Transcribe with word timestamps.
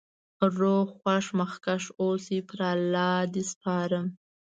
روغ 0.59 0.85
خوښ 0.99 1.25
مخکښ 1.39 1.83
اوسی.پر 2.01 2.59
الله 2.73 3.13
د 3.33 3.35
سپارم 3.51 4.05